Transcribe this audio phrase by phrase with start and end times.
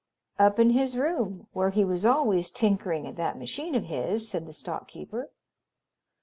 [0.39, 4.47] "Up in his room, where he was always tinkering at that machine of his," said
[4.47, 5.29] the stock keeper.